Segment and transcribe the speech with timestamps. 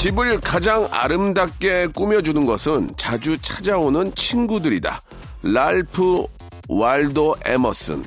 [0.00, 4.98] 집을 가장 아름답게 꾸며주는 것은 자주 찾아오는 친구들이다
[5.42, 6.24] 랄프
[6.70, 8.02] 왈도 에머슨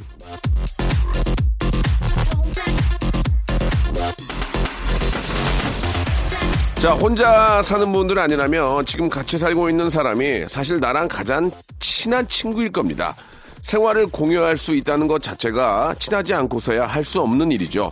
[6.80, 12.72] 자, 혼자 사는 분들 아니라면 지금 같이 살고 있는 사람이 사실 나랑 가장 친한 친구일
[12.72, 13.16] 겁니다.
[13.62, 17.92] 생활을 공유할 수 있다는 것 자체가 친하지 않고서야 할 수 없는 일이죠.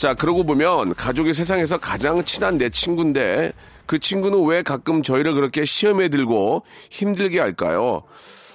[0.00, 3.52] 자, 그러고 보면 가족이 세상에서 가장 친한 내 친구인데
[3.84, 8.02] 그 친구는 왜 가끔 저희를 그렇게 시험에 들고 힘들게 할까요?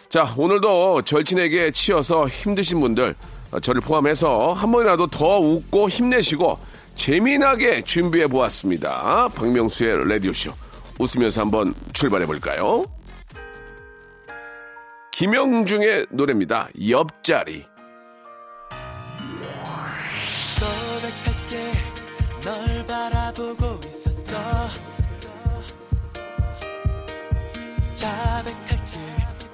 [0.10, 3.14] 자, 오늘도 절친에게 치여서 힘드신 분들,
[3.52, 6.58] 어, 저를 포함해서 한 번이라도 더 웃고 힘내시고
[6.96, 9.28] 재미나게 준비해 보았습니다.
[9.36, 10.52] 박명수의 라디오쇼.
[10.98, 12.86] 웃으면서 한번 출발해 볼까요?
[15.12, 16.70] 김영중의 노래입니다.
[16.90, 17.75] 옆자리.
[23.36, 24.70] 바라보고 있었어.
[27.94, 29.00] 자백할게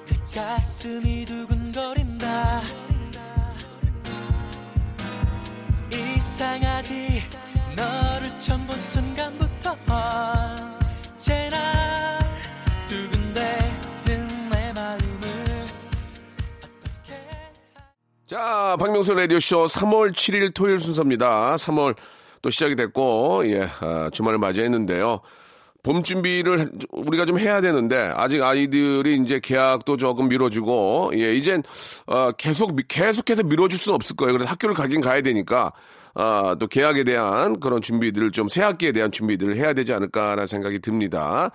[0.06, 2.62] 내 가슴이 두근거린다.
[5.92, 7.22] 이상하지.
[7.76, 9.76] 너를 처음 본 순간부터
[11.16, 12.18] 언제나
[12.86, 15.66] 두근대는 내 마음을
[16.58, 17.14] 어떻게
[18.26, 21.56] 자, 박명수 라디오쇼 3월 7일 토요일 순서입니다.
[21.56, 21.96] 3월
[22.42, 25.20] 또 시작이 됐고, 예, 아, 주말을 맞이했는데요.
[25.84, 31.62] 봄 준비를 우리가 좀 해야 되는데, 아직 아이들이 이제 계약도 조금 미뤄지고, 예, 이젠,
[32.06, 34.32] 어, 계속, 미- 계속해서 미뤄줄 수는 없을 거예요.
[34.34, 35.72] 그래서 학교를 가긴 가야 되니까,
[36.14, 40.78] 아, 또 계약에 대한 그런 준비들을 좀 새 학기에 대한 준비들을 해야 되지 않을까라는 생각이
[40.80, 41.50] 듭니다.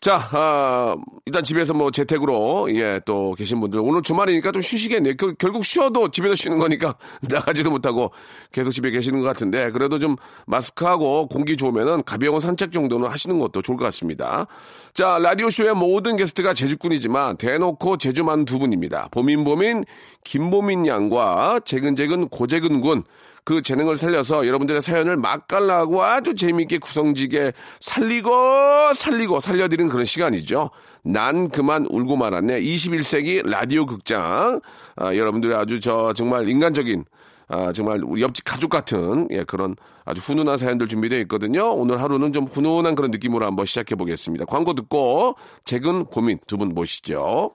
[0.00, 0.94] 자, 아,
[1.26, 5.14] 일단 집에서 뭐 재택으로, 예, 또 계신 분들, 오늘 주말이니까 좀 쉬시겠네요.
[5.16, 8.12] 겨- 결국 쉬어도 집에서 쉬는 거니까 나가지도 못하고
[8.52, 10.14] 계속 집에 계시는 것 같은데, 그래도 좀
[10.46, 14.46] 마스크하고 공기 좋으면은 가벼운 산책 정도는 하시는 것도 좋을 것 같습니다.
[14.94, 19.08] 자, 라디오쇼의 모든 게스트가 제주꾼이지만 대놓고 제주만 두 분입니다.
[19.10, 19.84] 보민보민,
[20.24, 23.02] 김보민 양과 재근재근 고재근 군.
[23.48, 30.68] 그 재능을 살려서 여러분들의 사연을 맛깔나고 아주 재미있게 구성지게 살리고 살리고 살려드리는 그런 시간이죠.
[31.02, 32.60] 난 그만 울고 말았네.
[32.60, 34.60] 21세기 라디오 극장.
[34.96, 37.06] 아, 여러분들의 아주 저 정말 인간적인
[37.48, 41.72] 아, 정말 우리 옆집 가족 같은 예, 그런 아주 훈훈한 사연들 준비되어 있거든요.
[41.72, 44.44] 오늘 하루는 좀 훈훈한 그런 느낌으로 한번 시작해 보겠습니다.
[44.44, 47.54] 광고 듣고 재근 고민 두 분 모시죠.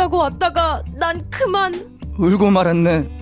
[0.00, 1.74] 웃자고 왔다가 난 그만
[2.16, 3.20] 울고 말았네.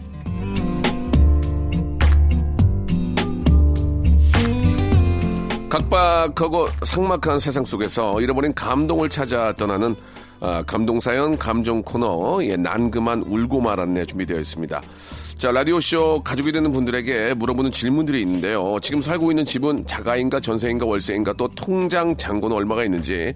[5.69, 9.97] 각박하고 삭막한 세상 속에서 잃어버린 감동을 찾아 떠나는
[10.41, 14.81] 아, 감동사연 감정 코너 예, 난 그만 울고 말았네 준비되어 있습니다.
[15.37, 18.79] 자 라디오쇼 가족이 되는 분들에게 물어보는 질문들이 있는데요.
[18.81, 23.35] 지금 살고 있는 집은 자가인가 전세인가 월세인가 또 통장 잔고는 얼마가 있는지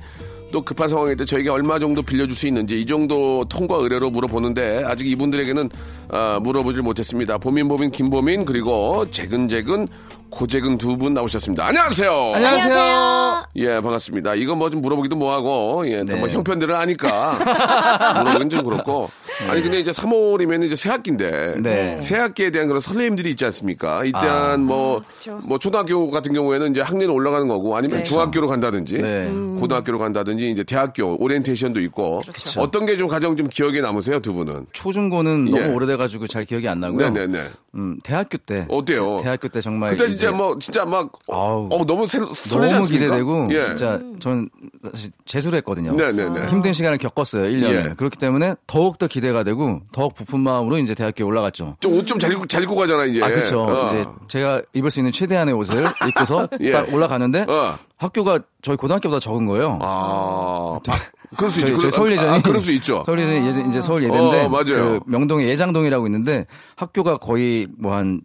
[0.52, 4.84] 또 급한 상황일 때 저에게 얼마 정도 빌려줄 수 있는지 이 정도 통과 의뢰로 물어보는데
[4.86, 5.70] 아직 이분들에게는
[6.10, 7.38] 아, 물어보질 못했습니다.
[7.38, 9.88] 보민 보민 김보민 그리고 재근재근
[10.36, 11.66] 고재근 두 분 나오셨습니다.
[11.66, 12.32] 안녕하세요.
[12.34, 13.44] 안녕하세요.
[13.56, 14.34] 예, 반갑습니다.
[14.36, 16.18] 이거 뭐 좀 물어보기도 뭐하고, 예, 또 네.
[16.20, 17.36] 뭐 형편들을 아니까,
[18.24, 19.10] 물어보긴 좀 그렇고.
[19.50, 22.00] 아니, 근데 이제 3월이면 이제 새학기인데, 네.
[22.00, 24.04] 새학기에 대한 그런 설레임들이 있지 않습니까?
[24.04, 25.02] 일단 뭐,
[25.42, 29.30] 뭐, 초등학교 같은 경우에는 이제 학年올라가는 거고, 아니면 중학교로 간다든지, 네.
[29.60, 32.22] 고등학교로 간다든지, 이제 대학교, 오리엔테이션도 있고,
[32.56, 34.66] 어떤 게 좀 가장 좀 기억에 남으세요, 두 분은?
[34.72, 35.60] 초중고는 예.
[35.60, 37.10] 너무 어려가지고 잘 기억이 안 나고요.
[37.10, 37.44] 네네네.
[37.74, 38.66] 음, 대학교 때.
[38.68, 39.20] 어때요?
[39.22, 39.96] 대학교 때 정말.
[39.96, 43.04] 그때 진짜 이제 뭐 진짜 막 아우, 어, 너무 설, 설레지 너무 않습니까?
[43.04, 43.64] 기대되고 예.
[43.64, 44.48] 진짜 저는
[44.92, 45.92] 사실 재수를 했거든요.
[45.94, 46.48] 네네네.
[46.48, 47.44] 힘든 시간을 겪었어요.
[47.44, 47.90] 1년을.
[47.90, 47.94] 예.
[47.96, 51.76] 그렇기 때문에 더욱 더 기대가 되고 더욱 부푼 마음으로 이제 대학교에 올라갔죠.
[51.80, 53.22] 좀옷좀잘 입고 잘 입고 가잖아 이제.
[53.22, 53.62] 아, 그렇죠.
[53.62, 53.86] 어.
[53.88, 56.72] 이제 제가 입을 수 있는 최대한의 옷을 입고서 예.
[56.72, 57.74] 딱 올라가는데 어.
[57.96, 59.78] 학교가 저희 고등학교보다 적은 거예요.
[59.80, 60.96] 아, 아,
[61.36, 61.90] 그럴 수 있죠.
[61.90, 63.02] 서울 예전이 아, 그럴 수 있죠.
[63.06, 64.64] 서울 예전이 예전- 이제 서울 예대인데 어, 맞아요.
[64.64, 66.46] 그 명동에 예장동이라고 있는데
[66.76, 68.20] 학교가 거의 뭐 한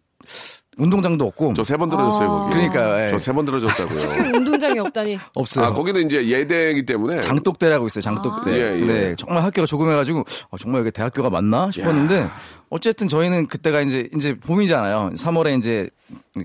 [0.77, 2.51] 운동장도 없고 저 세 번 들어졌어요 거기.
[2.51, 3.09] 그러니까요, 예.
[3.09, 4.01] 저세 번 들어졌다고요.
[4.37, 5.17] 운동장이 없다니.
[5.33, 5.65] 없어요.
[5.65, 8.01] 아 거기는 이제 예대이기 때문에 장독대라고 있어요.
[8.03, 8.51] 장독대.
[8.51, 8.53] 아.
[8.53, 8.85] 예, 예.
[8.85, 12.29] 네, 정말 학교가 조금해가지고 어, 정말 여기 대학교가 맞나 싶었는데
[12.69, 15.11] 어쨌든 저희는 그때가 이제 이제 봄이잖아요.
[15.15, 15.89] 3월에 이제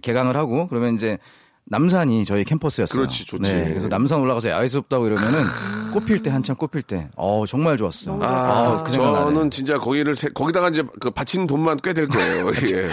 [0.03, 1.19] 개강을 하고 그러면 이제
[1.67, 2.95] 남산이 저희 캠퍼스였어요.
[3.01, 3.53] 그렇지, 좋지.
[3.53, 5.43] 네, 그래서 남산 올라가서 야외 수업다고 이러면은
[5.93, 8.19] 꽃필 때 한참 꽃필 때, 어 정말 좋았어요.
[8.23, 9.25] 아, 그 생각 나네.
[9.35, 12.49] 저는 진짜 거기를 세- 거기다가 이제 그 바치는 돈만 꽤 될 거예요.
[12.73, 12.91] 예.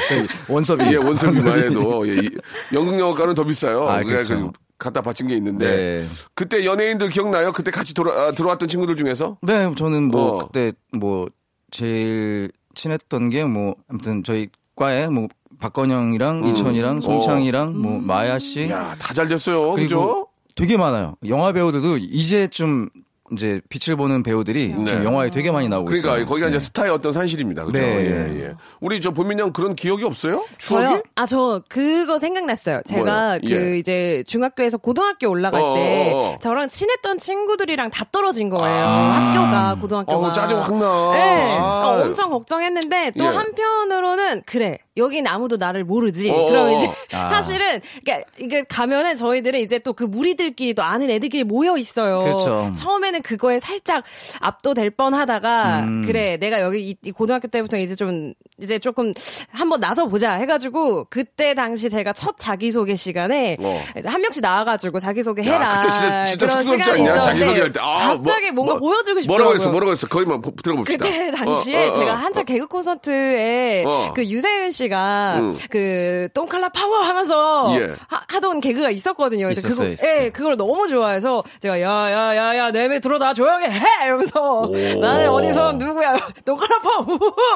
[0.48, 2.30] 원섭이 예, 원섭이만 해도 예, 이-
[2.74, 3.88] 연극영화과는 더 비싸요.
[3.90, 4.54] 아, 그래서 그렇죠.
[4.78, 6.08] 갖다 바친 게 있는데 네.
[6.36, 7.52] 그때 연예인들 기억나요?
[7.52, 10.48] 그때 같이 돌아, 아, 들어왔던 친구들 중에서 네, 저는 뭐 어.
[10.48, 11.28] 그때 뭐
[11.72, 15.28] 제일 친했던 게 뭐 아무튼 저희 과에 뭐
[15.60, 18.72] 박건영이랑 이천이랑 송창이랑 뭐 마야 씨 음.
[18.72, 18.76] 어.
[18.76, 19.72] 야, 다 잘 됐어요.
[19.74, 20.28] 그죠?
[20.56, 21.16] 되게 많아요.
[21.28, 22.90] 영화 배우들도 이제 좀
[23.32, 24.86] 이제 빛을 보는 배우들이 네.
[24.86, 26.26] 지금 영화에 되게 많이 나오고 그러니까 있어요.
[26.26, 26.56] 거기가 네.
[26.56, 27.64] 이제 스타의 어떤 산실입니다.
[27.64, 27.78] 그죠?
[27.78, 27.86] 네.
[27.86, 28.54] 예, 예.
[28.82, 30.44] 우리 저 본민 형 그런 기억이 없어요?
[30.58, 30.86] 추억이?
[30.88, 31.04] 저요?
[31.16, 32.82] 아, 저 그거 생각났어요.
[32.88, 33.40] 제가 뭐요?
[33.44, 33.78] 그 예.
[33.78, 36.38] 이제 중학교에서 고등학교 올라갈 어, 때 어, 어.
[36.42, 38.84] 저랑 친했던 친구들이랑 다 떨어진 거예요.
[38.84, 39.32] 아.
[39.36, 40.18] 학교가 고등학교가.
[40.28, 41.12] 어우, 짜증 확 나.
[41.14, 41.44] 네.
[41.60, 41.62] 아.
[41.62, 43.28] 아, 엄청 걱정했는데 또 예.
[43.28, 44.80] 한편으로는 그래.
[45.00, 46.30] 여긴 아무도 나를 모르지.
[46.30, 46.72] 어, 그럼 어.
[46.78, 46.88] 이제
[47.18, 47.28] 아.
[47.28, 52.20] 사실은 그러니까 이게 가면은 저희들은 이제 또 그 무리들끼리 또 아는 애들끼리 모여 있어요.
[52.20, 52.74] 그렇죠.
[52.78, 54.04] 처음에는 그거에 살짝
[54.40, 56.04] 압도될 뻔하다가 음.
[56.06, 59.14] 그래 내가 여기 이, 이 고등학교 때부터 이제 좀 이제 조금
[59.52, 63.82] 한번 나서 보자 해가지고 그때 당시 제가 첫 자기소개 시간에 어.
[64.06, 65.82] 한 명씩 나와가지고 자기소개 야, 해라.
[65.82, 67.22] 그때 진짜, 진짜 쑥스럽지 시간이 않냐?
[67.22, 67.80] 자기소개할 때.
[67.82, 69.44] 아, 갑자기 뭐, 뭔가 뭐, 보여주고 싶더라고요.
[69.46, 69.72] 뭐라고 했어?
[69.72, 70.08] 뭐라고 했어?
[70.08, 71.06] 거기만 보- 들어봅시다.
[71.06, 72.00] 그때 당시에 어, 어, 어.
[72.00, 74.12] 제가 한창 개그 콘서트에 어.
[74.16, 75.58] 그 유세윤 씨가 응.
[75.70, 77.96] 그 똥칼라 파워 하면서 예.
[78.08, 79.50] 하, 던 개그가 있었거든요.
[79.50, 80.24] 있었어요, 그거, 있었어요.
[80.26, 84.70] 예, 그걸 너무 좋아해서 제가 야야야야 내매 들어다 조용히 해 이러면서
[85.02, 87.06] 나는 어디서 누구야 똥칼라 파워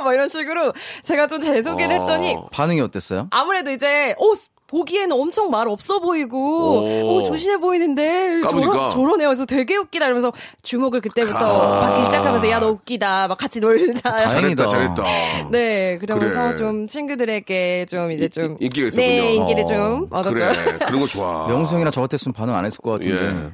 [0.03, 2.00] 막 이런 식으로 제가 좀제 소개를 어.
[2.01, 3.27] 했더니 반응이 어땠어요?
[3.31, 4.33] 아무래도 이제 오
[4.78, 7.18] 보기에는 엄청 말 없어 보이고 오.
[7.18, 8.72] 오, 조신해 보이는데 까보니까.
[8.74, 9.28] 저런 저러네요.
[9.30, 10.34] 그래서 되게 웃기다 이러면서
[10.64, 11.80] 주목을 그때부터 아.
[11.81, 14.10] 받기 시작하면서 야 너 웃기다 막 같이 놀자.
[14.12, 14.68] 다행이다.
[14.68, 15.50] 잘했다, 잘했다.
[15.52, 16.56] 네 그러면서 그래.
[16.56, 19.06] 좀 친구들에게 좀 이제 좀 이- 인기가 있었군요.
[19.06, 19.68] 네 인기를 어.
[19.68, 20.34] 좀 얻었죠.
[20.34, 20.78] 그래.
[20.86, 21.48] 그런 거 좋아.
[21.50, 23.25] 명수 형이나 저 같았으면 반응 안 했을 것 같은데.
[23.25, 23.52] 예.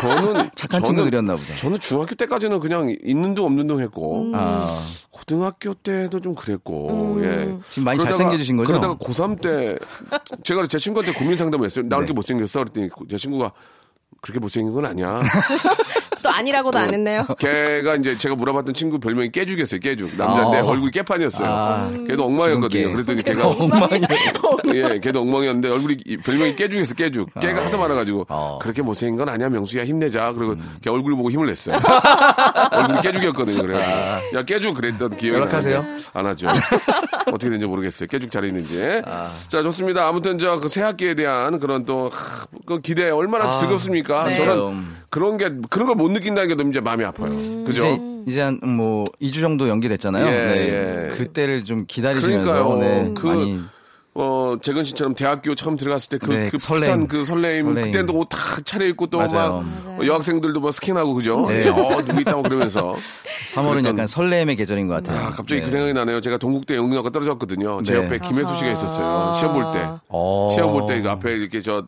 [0.00, 1.56] 저는 착한 저는- 친구들이었나 보다.
[1.56, 4.32] 저는 중학교 때까지는 그냥 있는 둥 없는 둥 했고 음.
[4.34, 4.78] 아,
[5.10, 7.54] 고등학교 때도 좀 그랬고 예.
[7.70, 8.66] 지금 많이 그러다가- 잘생겨지신 거죠?
[8.68, 9.78] 그러다가 고3 때
[10.44, 11.84] 제가 제 친구한테 고민 상담을 했어요.
[11.88, 12.60] 나왜 이렇게 못생겼어?
[12.64, 13.52] 그랬더니 제 친구가
[14.20, 15.22] 그렇게 못생긴 건 아니야.
[16.22, 17.26] 또 아니라고도 안 했네요.
[17.38, 19.80] 걔가 이제 제가 물어봤던 친구 별명이 깨죽이었어요.
[19.80, 20.14] 깨죽.
[20.16, 20.64] 남자인데 아.
[20.64, 21.48] 얼굴이 깨판이었어요.
[21.50, 21.90] 아.
[22.06, 22.92] 걔도 엉망이었거든요.
[22.92, 24.06] 그랬더니 걔가 엉망이요.
[24.74, 26.94] 예, 걔도 엉망이었는데 얼굴이 이 별명이 깨죽이었어.
[26.94, 27.28] 깨죽.
[27.40, 28.58] 깨가 하도 많아가지고 어.
[28.62, 29.48] 그렇게 못생긴 건 아니야.
[29.48, 30.32] 명수야 힘내자.
[30.32, 31.76] 그리고 걔 얼굴 보고 힘을 냈어요.
[32.72, 33.62] 얼굴이 깨죽이었거든요.
[33.62, 33.78] 그래.
[34.34, 35.82] 야 깨죽 그랬던 기억이 연락하세요?
[35.82, 36.48] 나는데 안 하죠.
[37.28, 38.06] 어떻게 된지 모르겠어요.
[38.08, 39.02] 깨죽 잘했는지.
[39.04, 39.30] 아.
[39.48, 40.06] 자 좋습니다.
[40.08, 44.24] 아무튼 저 그 새 학기에 대한 그런 또 하, 그 기대 얼마나 즐겁습니까?
[44.24, 44.34] 네.
[44.36, 45.01] 저는 음.
[45.12, 47.28] 그런 게 그런 걸 못 느낀다는 게 너무 이제 마음이 아파요.
[47.66, 47.82] 그죠?
[47.82, 50.26] 이제 이제 한뭐 2주 정도 연기됐잖아요.
[50.26, 51.08] 예, 네.
[51.10, 51.14] 예.
[51.16, 52.78] 그때를 좀 기다리시면서 그러니까요.
[52.78, 53.60] 네, 그 많이
[54.14, 56.58] 어, 재근 씨처럼 대학교 처음 들어갔을 때 그 네, 그.
[56.58, 57.86] 풋한 그 설레임, 설레임.
[57.86, 59.64] 그때는 또옷다 차려입고 또 맞아요.
[59.96, 61.46] 막 여학생들도 막 스캔하고 그죠?
[61.48, 61.68] 네.
[61.68, 62.94] 어, 누구 있다고 그러면서.
[63.54, 65.18] 3월은 그랬던- 약간 설렘의 계절인 것 같아요.
[65.26, 65.64] 아, 갑자기 네.
[65.64, 66.20] 그 생각이 나네요.
[66.20, 67.82] 제가 동국대 영문학과 떨어졌거든요.
[67.84, 68.04] 제 네.
[68.04, 69.32] 옆에 김혜수 씨가 있었어요.
[69.34, 69.88] 시험 볼 때.
[70.08, 70.50] 어.
[70.54, 71.86] 시험 볼 때 그 앞에 이렇게 저,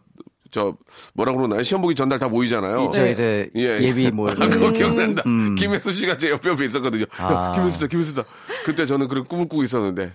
[0.54, 0.76] 저,
[1.14, 1.64] 뭐라 그러나요?
[1.64, 2.92] 시험 보기 전날 다 모이잖아요.
[2.94, 3.80] 저 이제 예.
[3.80, 5.24] 예비 뭐 아, 그거 기억난다.
[5.26, 5.56] 음.
[5.56, 7.06] 김혜수 씨가 제 옆에 옆에 있었거든요.
[7.16, 7.50] 아.
[7.58, 8.22] 김혜수다, 김혜수다.
[8.64, 10.12] 그때 저는 그런 꿈을 꾸고 있었는데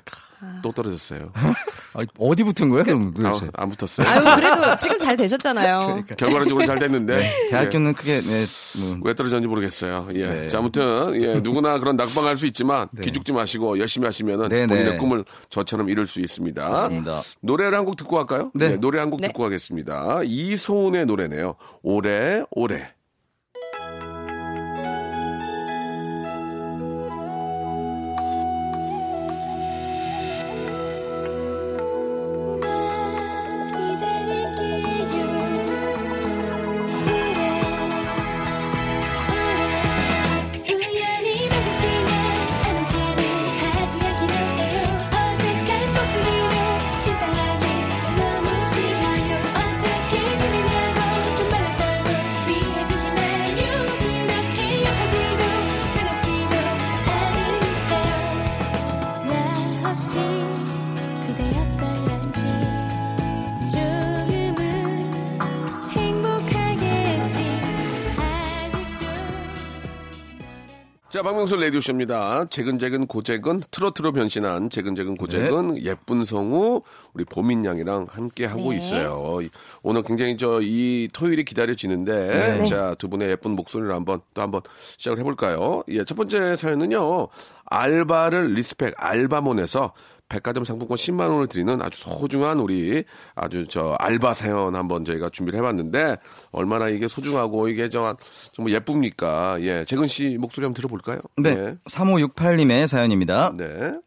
[0.61, 1.31] 또 떨어졌어요.
[1.93, 2.83] 아, 어디 붙은 거예요?
[2.85, 3.51] 그럼 아, 도대체?
[3.55, 4.07] 안 붙었어요.
[4.07, 5.79] 아유 그래도 지금 잘 되셨잖아요.
[5.85, 6.15] 그러니까.
[6.15, 7.47] 결과론적으로 잘 됐는데.
[7.49, 8.45] 대학교는 크게 네,
[8.79, 10.07] 뭐, 왜 떨어졌는지 모르겠어요.
[10.13, 10.25] 예.
[10.27, 10.47] 네.
[10.47, 14.97] 자, 아무튼, 예, 누구나 그런 낙방할 수 있지만, 기죽지 마시고 열심히 하시면은 네, 본인의 네.
[14.97, 16.69] 꿈을 저처럼 이룰 수 있습니다.
[16.69, 17.21] 맞습니다.
[17.41, 18.51] 노래를 한 곡 듣고 갈까요?
[18.53, 18.73] 네.
[18.73, 19.27] 예, 노래 한곡 네.
[19.27, 20.19] 듣고 가겠습니다.
[20.23, 21.55] 이소은의 노래네요.
[21.81, 22.87] 오래, 오래.
[71.19, 72.45] 자, 박명수 레디오쇼입니다.
[72.45, 76.81] 재근재근 고재근 트로트로 변신한 재근재근 고재근 예쁜 성우
[77.13, 78.77] 우리 보민 양이랑 함께 하고 네.
[78.77, 79.39] 있어요.
[79.41, 79.49] 이-
[79.83, 82.65] 오늘 굉장히 저 이 토요일이 기다려지는데 네.
[82.67, 84.61] 자, 두 분의 예쁜 목소리를 한번 또 한번
[84.97, 85.83] 시작을 해 볼까요?
[85.89, 87.27] 예, 첫 번째 사연은요.
[87.65, 89.91] 알바를 respect 알바몬에서
[90.29, 93.03] 백화점 상품권 10만 원을 드리는 아주 소중한 우리
[93.35, 96.17] 아주 저 알바 사연 한번 저희가 준비를 해봤는데
[96.51, 98.15] 얼마나 이게 소중하고 이게 저
[98.53, 99.57] 정말 예쁩니까?
[99.61, 101.19] 예, 재근 씨 목소리 한번 들어볼까요?
[101.37, 101.49] 네.
[101.49, 101.75] 예.
[101.89, 103.53] 3568님의 사연입니다.
[103.57, 103.99] 네.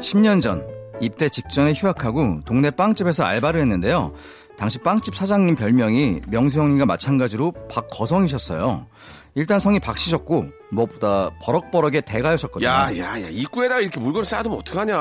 [0.00, 0.66] 10년 전
[1.00, 4.14] 입대 직전에 휴학하고 동네 빵집에서 알바를 했는데요.
[4.56, 8.86] 당시 빵집 사장님 별명이 명수 형님과 마찬가지로 박거성이셨어요.
[9.34, 12.68] 일단 성이 박씨셨고 무엇보다 버럭버럭의 대가였었거든요.
[12.68, 14.94] 야, 야, 야, 입구에다가 이렇게 물건을 쌓아두면 어떡하냐.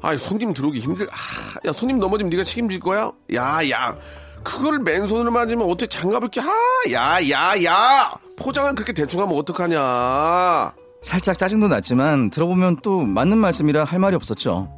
[0.00, 3.12] 아, 손님 들어오기 힘들, 아, 야, 손님 넘어지면 네가 책임질 거야?
[3.34, 3.96] 야, 야.
[4.44, 6.46] 그거를 맨손으로 맞으면 어떻게 장갑을 끼, 아,
[6.92, 8.12] 야, 야, 야.
[8.36, 10.72] 포장을 그렇게 대충 하면 어떡하냐.
[11.02, 14.68] 살짝 짜증도 났지만 들어보면 또 맞는 말씀이라 할 말이 없었죠.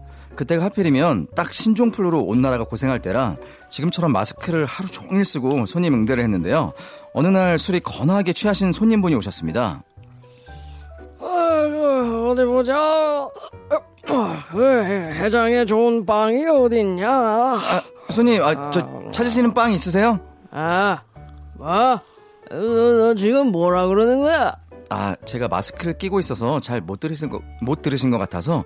[0.41, 3.37] 그때가 하필이면 딱 신종플루로 온 나라가 고생할 때라
[3.69, 6.73] 지금처럼 마스크를 하루 종일 쓰고 손님 응대를 했는데요.
[7.13, 9.83] 어느 날 술이 거나하게 취하신 손님분이 오셨습니다.
[11.21, 13.29] 아이고, 어디 보자.
[14.51, 17.11] 그 회- 회장에 좋은 빵이 어딨냐?
[17.11, 20.19] 아, 손님, 아, 저 찾으시는 빵 있으세요?
[20.51, 21.03] 아,
[21.59, 21.69] 뭐?
[22.51, 24.55] 너, 너 지금 뭐라 그러는 거야?
[24.89, 28.65] 아, 제가 마스크를 끼고 있어서 잘 못 들으신 거, 못 들으신 것 같아서.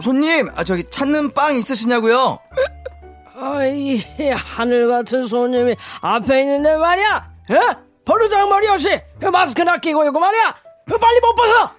[0.00, 2.38] 손님, 아, 저기 찾는 빵 있으시냐고요?
[3.40, 4.00] 아이,
[4.34, 7.30] 하늘 같은 손님이 앞에 있는데 말이야.
[7.50, 7.54] 에?
[8.04, 10.54] 버르장머리 없이 그 마스크나 끼고 있고 말이야.
[10.86, 11.70] 그 빨리 못 벗어.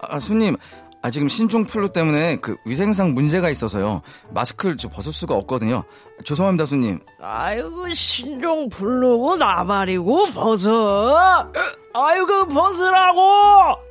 [0.00, 0.56] 아, 손님,
[1.02, 4.02] 아, 지금 신종 플루 때문에 그 위생상 문제가 있어서요.
[4.30, 5.84] 마스크를 저 벗을 수가 없거든요.
[6.24, 6.98] 죄송합니다, 손님.
[7.20, 11.52] 아이고 신종 부르고 나발이고 벗어.
[11.98, 13.20] 아이고 벗으라고.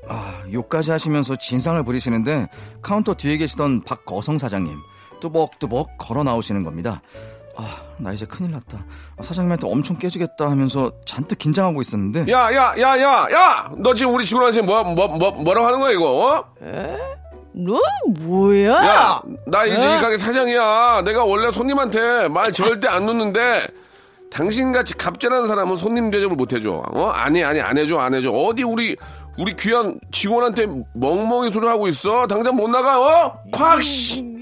[0.08, 2.48] 아, 욕까지 하시면서 진상을 부리시는데
[2.82, 4.78] 카운터 뒤에 계시던 박거성 사장님
[5.22, 7.02] 뚜벅뚜벅 걸어 나오시는 겁니다.
[7.58, 8.86] 아, 나 이제 큰일 났다.
[9.18, 13.72] 아, 사장님한테 엄청 깨지겠다 하면서 잔뜩 긴장하고 있었는데 야, 야, 야, 야, 야!
[13.78, 16.36] 너 지금 우리 직원한테 뭐, 뭐, 뭐, 뭐라고 하는 거야, 이거?
[16.38, 16.46] 어?
[17.58, 17.80] 너
[18.20, 18.70] 뭐야?
[18.72, 19.80] 야, 나 이제 에?
[19.80, 21.04] 이 가게 사장이야.
[21.06, 23.68] 내가 원래 손님한테 말 절대 안 놓는데,
[24.32, 26.84] 당신같이 갑질하는 사람은 손님 대접을 못 해줘.
[26.94, 27.06] 어?
[27.08, 28.32] 아니, 아니, 안 해줘, 안 해줘.
[28.32, 28.96] 어디 우리,
[29.38, 32.28] 우리 귀한 직원한테 멍멍이 소리 하고 있어?
[32.28, 33.38] 당장 못 나가, 어?
[33.52, 34.36] 콱, 씨!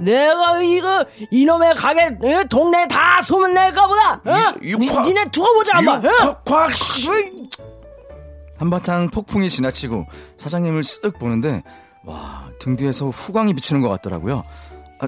[0.00, 2.44] 내가 이거 이놈의 가게 에?
[2.48, 4.12] 동네 다 소문 낼까 보다.
[4.24, 4.54] 어?
[4.62, 6.06] 이- 이 니, 화- 니네 두고 보자 한번.
[6.06, 6.10] 어?
[6.18, 7.08] 콱, 콱, 씨!
[8.58, 10.06] 한바탕 폭풍이 지나치고
[10.38, 11.62] 사장님을 쓱 보는데
[12.04, 14.44] 와, 등 뒤에서 후광이 비추는 것 같더라고요.
[15.00, 15.06] 아,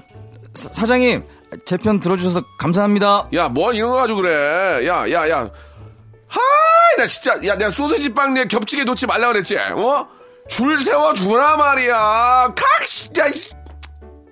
[0.53, 1.23] 사, 장님
[1.65, 3.27] 제 편 들어주셔서 감사합니다.
[3.33, 4.87] 야, 뭘 이런 거 가지고 그래.
[4.87, 5.49] 야, 야, 야.
[6.27, 9.57] 하이, 나 진짜, 야, 내가 소세지 빵 내 겹치게 놓지 말라 그랬지.
[9.57, 10.07] 어?
[10.47, 12.53] 줄 세워주라 말이야.
[12.55, 13.27] 칵, 진짜.
[13.27, 13.41] 이-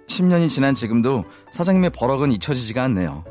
[0.07, 3.23] 10년이 지난 지금도 사장님의 버럭은 잊혀지지가 않네요.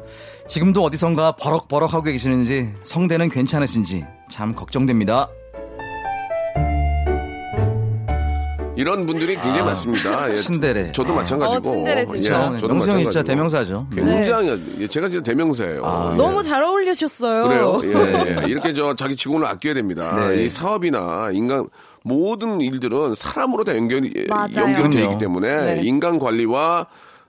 [0.48, 5.28] 지금도 어디선가 버럭버럭 하고 계시는지 성대는 괜찮으신지 참 걱정됩니다.
[8.78, 10.30] 이런 분들이 굉장히 많습니다.
[10.30, 10.92] 예, 친데레.
[10.92, 11.68] 저도 마찬가지고.
[11.68, 12.38] 어, 친데레 진짜.
[12.38, 12.54] 그렇죠.
[12.54, 13.22] 예, 저도 형이 진짜.
[13.24, 13.86] 대명사죠.
[13.92, 15.84] 굉장히, 예, 제가 진짜 대명사예요.
[15.84, 16.16] 아, 예.
[16.16, 17.48] 너무 잘 어울리셨어요.
[17.48, 17.80] 그래요?
[17.82, 18.46] 예, 예.
[18.46, 20.14] 이렇게 저 자기 직원을 아껴야 됩니다.
[20.28, 20.44] 네.
[20.44, 21.66] 이 사업이나 인간
[22.04, 24.88] 모든 일들은 사람으로 다 연결이 맞아요.
[24.88, 25.18] 돼 있기.
[25.18, 25.80] 때문에 네.
[25.82, 26.86] 인간 관리와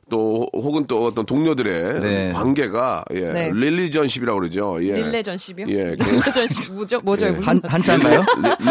[0.10, 2.32] 또 혹은 또 어떤 동료들의 네.
[2.34, 3.52] 관계가 예, 네.
[3.54, 4.78] 릴리전십이라고 그러죠.
[4.82, 4.94] 예.
[4.96, 5.68] 릴레전십이요?
[5.70, 7.00] 예, 그- 릴레전십 뭐죠?
[7.04, 7.28] 뭐죠?
[7.28, 7.38] 예.
[7.42, 8.24] 한, 한자인가요?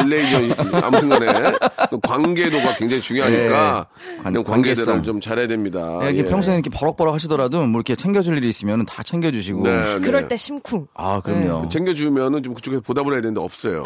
[0.05, 1.53] 릴레이전 아무튼간에
[1.91, 4.23] 또 관계도가 굉장히 중요하니까 네.
[4.23, 5.03] 관- 관계들을.
[5.03, 5.99] 좀 잘해야 됩니다.
[6.01, 6.25] 네, 이렇게 예.
[6.25, 9.63] 평소에 이렇게 버럭버럭 하시더라도 뭐 이렇게 챙겨줄 일이 있으면 다 챙겨주시고.
[9.63, 10.01] 네, 네.
[10.01, 10.87] 그럴 때 심쿵.
[10.95, 11.69] 아, 그럼요.
[11.69, 13.83] 챙겨주면은 좀 그쪽에서 보답을 해야 되는데 없어요.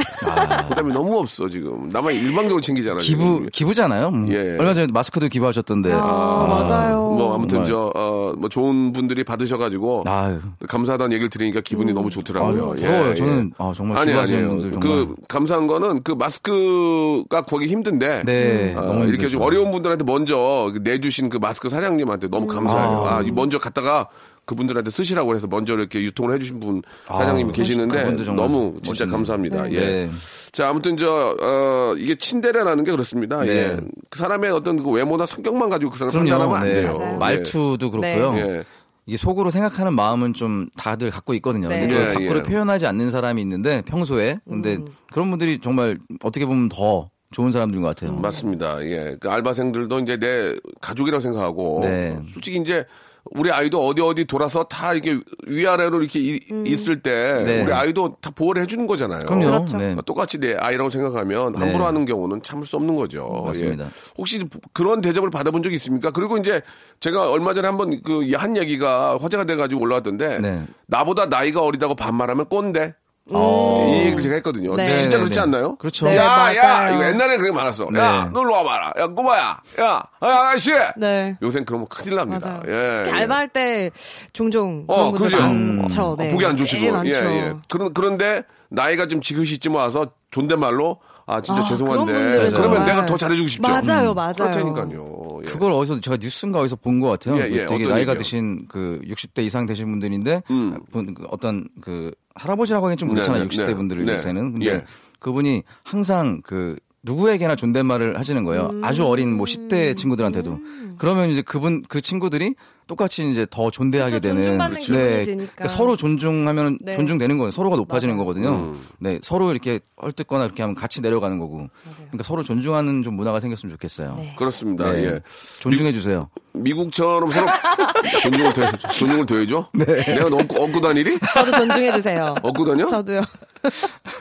[0.68, 1.88] 보답이 너무 없어 지금.
[1.88, 2.99] 나만 일방적으로 챙기잖아.
[3.00, 3.49] 기부, 지금.
[3.52, 4.11] 기부잖아요.
[4.11, 4.32] 뭐.
[4.32, 4.56] 예.
[4.59, 5.92] 얼마 전에 마스크도 기부하셨던데.
[5.92, 6.97] 아, 맞아요.
[7.12, 7.64] 뭐 아무튼.
[7.64, 10.38] 저 어 뭐 좋은 분들이 받으셔가지고 아유.
[10.68, 12.70] 감사하다는 얘기를 들으니까 기분이 너무 좋더라고요.
[12.72, 13.14] 아유, 부러워요.
[13.14, 14.49] 저는, 아, 정말 아니 아니에요.
[14.49, 14.80] 분들 정말.
[15.06, 19.30] 그 감사한 거는 그 마스크가 구하기 힘든데 네, 아, 너무 이렇게 힘들죠.
[19.30, 23.04] 좀 어려운 분들한테 먼저 내주신 그 마스크 사장님한테 너무 감사해요.
[23.06, 24.08] 아, 이 먼저 갔다가
[24.44, 29.11] 그분들한테 쓰시라고 해서 먼저 이렇게 유통을 해주신 분 사장님이 아, 계시는데 너무 진짜 멋있네요.
[29.12, 29.72] 감사합니다.
[29.72, 30.11] 예.
[30.52, 30.56] 네.
[30.62, 33.40] 자, 아무튼 저, 어, 이게 친데레라는 게 그렇습니다.
[33.40, 33.49] 네.
[33.49, 33.80] 예.
[34.11, 36.28] 그 사람의 어떤 그 외모나 성격만 가지고 그 사람 그럼요.
[36.28, 36.75] 판단하면 안 네.
[36.82, 36.99] 돼요.
[36.99, 37.18] 맞아요.
[37.18, 38.35] 말투도 그렇고요.
[38.37, 38.40] 예.
[38.59, 38.64] 예.
[39.06, 41.68] 이게 속으로 생각하는 마음은 좀 다들 갖고 있거든요.
[41.68, 41.80] 네.
[41.80, 42.42] 근데 그걸 예, 밖으로 예.
[42.42, 44.87] 표현하지 않는 사람이 있는데 평소에 근데 음.
[45.11, 48.14] 그런 분들이 정말 어떻게 보면 더 좋은 사람들인 것 같아요.
[48.16, 48.80] 맞습니다.
[48.85, 49.16] 예.
[49.18, 52.21] 그 알바생들도 이제 내 가족이라고 생각하고 네.
[52.28, 52.85] 솔직히 이제
[53.31, 57.62] 우리 아이도 어디 어디 돌아서 다 이게 위아래로 이렇게 이- 있을 때 네.
[57.62, 59.25] 우리 아이도 다 보호를 해주는 거잖아요.
[59.26, 59.47] 그럼요.
[59.47, 59.76] 그렇죠.
[59.76, 59.85] 네.
[59.85, 61.59] 그러니까 똑같이 내 아이라고 생각하면 네.
[61.61, 63.45] 함부로 하는 경우는 참을 수 없는 거죠.
[63.47, 63.85] 맞습니다.
[63.85, 63.88] 예.
[64.19, 66.11] 혹시 그런 대접을 받아본 적이 있습니까?
[66.11, 66.61] 그리고 이제
[67.00, 70.64] 제가 얼마 전에 한번 그 한 얘기가 화제가 돼가지고 올라왔던데 네.
[70.88, 72.95] 나보다 나이가 어리다고 반말하면 꼰대.
[73.31, 73.87] 어.
[73.88, 74.75] 이 얘기를 제가 했거든요.
[74.75, 74.88] 네.
[74.97, 75.41] 진짜 네, 그렇지 네.
[75.41, 75.76] 않나요?
[75.76, 76.07] 그렇죠.
[76.07, 76.95] 네, 야, 야, 맞아요.
[76.95, 77.88] 이거 옛날에 그게 많았어.
[77.93, 78.00] 네.
[78.00, 78.93] 야, 놀러 와봐라.
[78.99, 79.61] 야, 꼬마야.
[79.81, 80.73] 야, 아, 아가씨.
[80.97, 81.37] 네.
[81.41, 82.49] 요새는 그러면 큰일 납니다.
[82.49, 82.61] 맞아요.
[82.67, 82.97] 예.
[82.97, 83.14] 특히 예.
[83.14, 83.91] 알바할 때
[84.33, 85.43] 종종 어, 그런 분들 그죠.
[85.49, 86.17] 많죠.
[86.19, 86.29] 네.
[86.31, 86.93] 보기 안꽤 좋시고.
[86.93, 87.11] 많죠.
[87.11, 87.52] 예, 예.
[87.71, 92.12] 그런, 그런데 나이가 좀 지그시 쯤 와서 존댓말로 아, 진짜 아, 죄송한데.
[92.12, 93.71] 그러면 정말- 내가 더 잘해주고 싶죠.
[93.71, 94.33] 맞아요, 맞아요.
[94.35, 95.41] 그렇다니까요.
[95.45, 95.49] 예.
[95.49, 97.37] 그걸 어디서 제가 뉴스인가 어디서 본 것 같아요.
[97.41, 97.67] 예, 예.
[97.67, 98.19] 되게 어떤 나이가 얘기요?
[98.19, 100.79] 드신 그 60대 이상 되신 분들인데 음.
[100.91, 103.43] 분- 그 어떤 그 할아버지라고 하기엔 좀 네, 그렇잖아요.
[103.43, 103.75] 네, 60대 네.
[103.75, 104.14] 분들 네.
[104.14, 104.52] 요새는.
[104.52, 104.85] 근데 예.
[105.21, 108.69] 그분이 항상 그 누구에게나 존댓말을 하시는 거예요.
[108.73, 108.85] 음.
[108.85, 110.59] 아주 어린 뭐 10대 친구들한테도.
[110.99, 112.55] 그러면 이제 그분 그 친구들이
[112.86, 114.28] 똑같이 이제 더 존대하게 그렇죠.
[114.28, 115.52] 되는 존중받는 기분이 드니까.
[115.54, 116.94] 그러니까 서로 존중하면 네.
[116.96, 117.50] 존중되는 거예요.
[117.50, 118.26] 서로가 높아지는 맞아요.
[118.26, 118.48] 거거든요.
[118.50, 118.80] 음.
[118.98, 121.68] 네, 서로 이렇게 헐뜯거나 이렇게 하면 같이 내려가는 거고.
[121.96, 124.16] 그러니까 서로 존중하는 좀 문화가 생겼으면 좋겠어요.
[124.18, 124.34] 네.
[124.36, 124.92] 그렇습니다.
[124.92, 125.04] 네.
[125.04, 125.20] 예.
[125.60, 126.28] 존중해 주세요.
[126.54, 127.46] 미국처럼 서로
[128.22, 129.68] 존중을 더, 존중을 더 해줘?
[129.72, 129.84] 네.
[129.86, 131.18] 내가 너 얻고, 얻고 다니리?
[131.34, 132.34] 저도 존중해 주세요.
[132.42, 132.86] 얻고 다녀?
[132.88, 133.22] 저도요.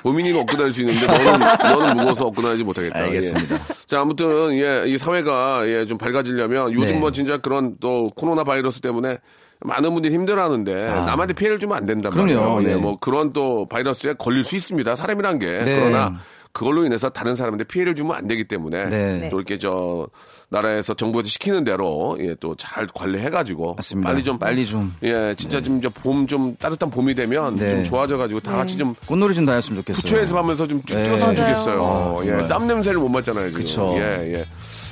[0.04, 2.98] 보민이는 얻고 다닐 수 있는데 너는, 너는 무거워서 얻고 다니지 못하겠다.
[3.00, 3.56] 알겠습니다.
[3.56, 3.60] 예.
[3.88, 7.00] 자, 아무튼, 예, 이 사회가, 예, 좀 밝아지려면 요즘 네.
[7.00, 9.18] 뭐 진짜 그런 또 코로나 바이러스 때문에
[9.62, 12.34] 많은 분들이 힘들어 하는데 남한테 피해를 주면 안 된단 그럼요.
[12.56, 12.70] 말이에요.
[12.72, 12.82] 예, 네.
[12.82, 14.96] 뭐 그런 또 바이러스에 걸릴 수 있습니다.
[14.96, 15.46] 사람이란 게.
[15.64, 15.80] 네.
[15.80, 16.20] 그러나
[16.54, 19.30] 그걸로 인해서 다른 사람한테 피해를 주면 안 되기 때문에 네.
[19.30, 20.08] 또 이렇게 저
[20.50, 24.10] 나라에서 정부에서 시키는 대로 예, 또 잘 관리해가지고 맞습니다.
[24.10, 24.94] 빨리 좀 빨리 좀.
[25.04, 27.70] 예, 진짜 좀 이제 봄좀 따뜻한 봄이 되면 네.
[27.70, 30.02] 좀 좋아져가지고 다 같이 좀 꽃놀이 좀 다녔으면 좋겠어요.
[30.02, 31.04] 부처 연습하면서 좀쭉 네.
[31.04, 31.48] 뛰었으면 맞아요.
[31.56, 32.18] 좋겠어요.
[32.20, 32.48] 아, 예.
[32.50, 33.48] 땀 냄새를 못 맡잖아요.
[33.52, 33.62] 지금.
[33.62, 33.94] 그쵸.
[33.98, 34.46] 예, 예.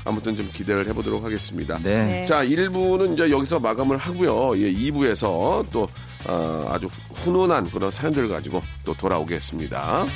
[0.10, 1.78] 아무튼 좀 기대를 해보도록 하겠습니다.
[1.84, 2.06] 네.
[2.06, 2.24] 네.
[2.26, 4.58] 자, 1부는 이제 여기서 마감을 하고요.
[4.60, 5.88] 예, 2부에서 또
[6.28, 10.08] 어, 아주 훈훈한 그런 사연들을 가지고 또 돌아오겠습니다.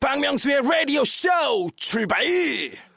[0.00, 1.28] 박명수의 라디오 쇼
[1.76, 2.24] 출발!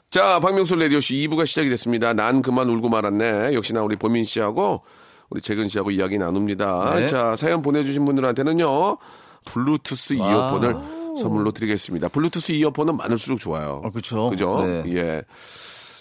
[0.08, 2.14] 자, 박명수 라디오 쇼 2부가 시작이 됐습니다.
[2.14, 3.52] 난 그만 울고 말았네.
[3.52, 4.82] 역시나 우리 보민 씨하고
[5.28, 6.94] 우리 재근 씨하고 이야기 나눕니다.
[6.98, 7.08] 네.
[7.08, 8.96] 자, 사연 보내주신 분들한테는요,
[9.44, 10.30] 블루투스 와.
[10.30, 12.08] 이어폰을 선물로 드리겠습니다.
[12.08, 13.80] 블루투스 이어폰은 많을수록 좋아요.
[13.84, 14.30] 어, 그쵸.
[14.30, 14.64] 그죠?
[14.64, 14.84] 네.
[14.94, 15.22] 예.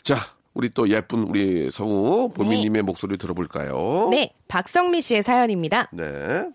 [0.03, 0.17] 자,
[0.53, 4.09] 우리 또 예쁜 우리 성우 보민님의 목소리 들어볼까요?
[4.11, 5.89] 네, 박성미 씨의 사연입니다.
[5.93, 6.45] 네.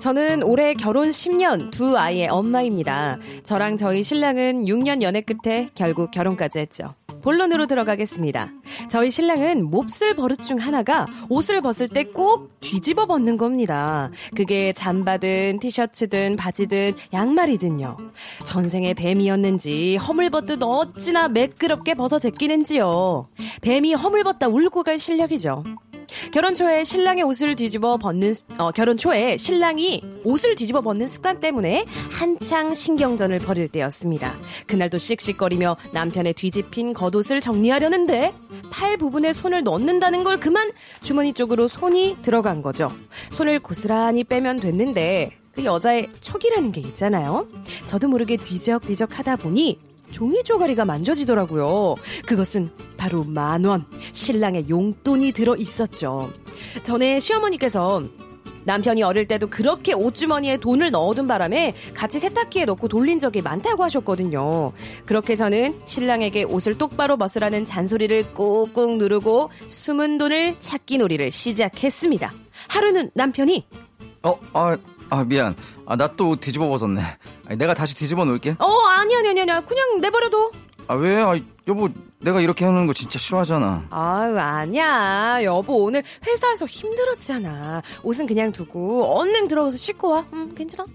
[0.00, 3.18] 저는 올해 결혼 10년 두 아이의 엄마입니다.
[3.44, 6.94] 저랑 저희 신랑은 6년 연애 끝에 결국 결혼까지 했죠.
[7.22, 8.50] 본론으로 들어가겠습니다.
[8.88, 14.10] 저희 신랑은 몹쓸 버릇 중 하나가 옷을 벗을 때 꼭 뒤집어 벗는 겁니다.
[14.34, 17.96] 그게 잠바든 티셔츠든 바지든 양말이든요.
[18.44, 23.28] 전생에 뱀이었는지 허물벗듯 어찌나 매끄럽게 벗어 제끼는지요.
[23.60, 25.62] 뱀이 허물벗다 울고 갈 실력이죠.
[26.32, 31.84] 결혼 초에 신랑의 옷을 뒤집어 벗는 어, 결혼 초에 신랑이 옷을 뒤집어 벗는 습관 때문에
[32.10, 34.34] 한창 신경전을 벌일 때였습니다.
[34.66, 38.34] 그날도 씩씩거리며 남편의 뒤집힌 겉옷을 정리하려는데
[38.70, 40.70] 팔 부분에 손을 넣는다는 걸 그만
[41.00, 42.90] 주머니 쪽으로 손이 들어간 거죠.
[43.32, 47.48] 손을 고스란히 빼면 됐는데 그 여자의 촉이라는 게 있잖아요.
[47.86, 49.78] 저도 모르게 뒤적뒤적 하다 보니
[50.10, 51.96] 종이 쪼가리가 만져지더라고요.
[52.26, 56.32] 그것은 바로 만 원, 신랑의 용돈이 들어 있었죠.
[56.82, 58.02] 전에 시어머니께서
[58.64, 64.72] 남편이 어릴 때도 그렇게 옷주머니에 돈을 넣어둔 바람에 같이 세탁기에 넣고 돌린 적이 많다고 하셨거든요.
[65.06, 72.32] 그렇게 저는 신랑에게 옷을 똑바로 벗으라는 잔소리를 꾹꾹 누르고 숨은 돈을 찾기 놀이를 시작했습니다.
[72.68, 73.66] 하루는 남편이
[74.22, 74.76] 어, 아,
[75.08, 75.56] 아 미안.
[75.90, 77.00] 아, 나 또 뒤집어 벗었네.
[77.48, 78.54] 아니, 내가 다시 뒤집어 놓을게.
[78.60, 80.52] 어 아니 아니 아니 아니 그냥 내버려둬.
[80.86, 81.16] 아, 왜?
[81.16, 81.88] 아, 여보,
[82.20, 83.86] 내가 이렇게 하는 거 진짜 싫어하잖아.
[83.90, 85.42] 아유, 아니야.
[85.44, 87.82] 여보, 오늘 회사에서 힘들었잖아.
[88.04, 90.24] 옷은 그냥 두고, 얼른 들어가서 씻고 와.
[90.32, 90.86] 응, 괜찮아?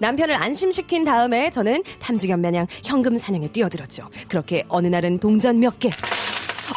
[0.00, 4.08] 남편을 안심시킨 다음에 저는 탐지견 마냥 현금 사냥에 뛰어들었죠.
[4.28, 5.90] 그렇게 어느 날은 동전 몇 개,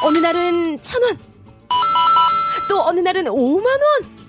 [0.04, 1.18] 어느 날은 천 원,
[2.70, 4.23] 또 어느 날은 오만 원!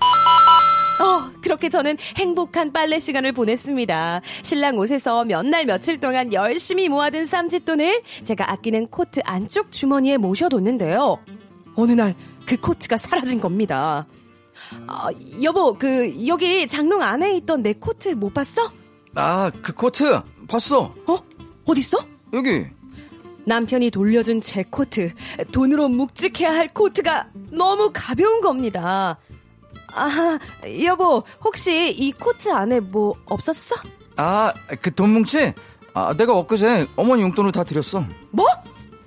[1.04, 4.20] 어, 그렇게 저는 행복한 빨래 시간을 보냈습니다.
[4.42, 11.18] 신랑 옷에서 몇 날 며칠 동안 열심히 모아둔 쌈짓돈을 제가 아끼는 코트 안쪽 주머니에 모셔뒀는데요.
[11.76, 12.14] 어느 날
[12.46, 14.06] 그 코트가 사라진 겁니다.
[14.86, 15.08] 아,
[15.42, 18.70] 여보, 그, 여기 장롱 안에 있던 내 코트 못 봤어?
[19.14, 20.20] 아, 그 코트!
[20.46, 20.94] 봤어!
[21.06, 21.18] 어?
[21.64, 22.04] 어딨어?
[22.34, 22.66] 여기!
[23.46, 25.10] 남편이 돌려준 제 코트.
[25.52, 29.16] 돈으로 묵직해야 할 코트가 너무 가벼운 겁니다.
[29.94, 30.38] 아,
[30.84, 33.76] 여보, 혹시 이 코트 안에 뭐 없었어?
[34.16, 35.52] 아, 그 돈 뭉치?
[35.94, 38.04] 아, 내가 엊그제 어머니 용돈을 다 드렸어.
[38.30, 38.46] 뭐?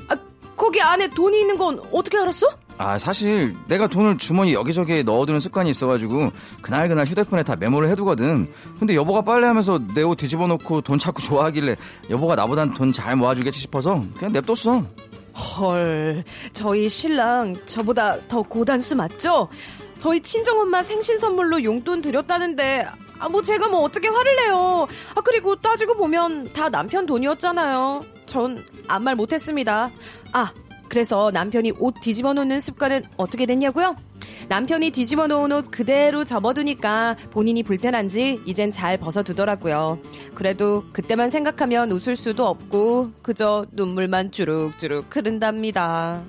[0.07, 0.15] 아,
[0.55, 2.47] 거기 안에 돈이 있는 건 어떻게 알았어?
[2.79, 8.47] 아, 사실 내가 돈을 주머니 여기저기 넣어두는 습관이 있어가지고 그날그날 휴대폰에 다 메모를 해두거든.
[8.79, 11.75] 근데 여보가 빨래하면서 내 옷 뒤집어 놓고 돈 찾고 좋아하길래
[12.09, 14.85] 여보가 나보단 돈 잘 모아주겠지 싶어서 그냥 냅뒀어.
[15.57, 16.23] 헐,
[16.53, 19.47] 저희 신랑 저보다 더 고단수 맞죠?
[19.99, 22.87] 저희 친정엄마 생신 선물로 용돈 드렸다는데
[23.19, 24.87] 아, 뭐 제가 뭐 어떻게 화를 내요.
[25.15, 28.03] 아, 그리고 따지고 보면 다 남편 돈이었잖아요.
[28.25, 29.89] 전 아무 말 못했습니다.
[30.33, 30.53] 아,
[30.87, 33.95] 그래서 남편이 옷 뒤집어 놓는 습관은 어떻게 됐냐고요?
[34.49, 39.99] 남편이 뒤집어 놓은 옷 그대로 접어두니까 본인이 불편한지 이젠 잘 벗어두더라고요.
[40.35, 46.23] 그래도 그때만 생각하면 웃을 수도 없고 그저 눈물만 주룩주룩 흐른답니다.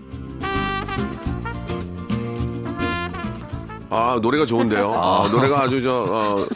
[3.90, 4.92] 아, 노래가 좋은데요.
[4.94, 6.46] 아, 노래가 아주 저, 어,